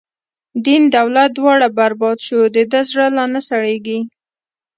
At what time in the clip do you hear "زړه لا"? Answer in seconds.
2.89-3.25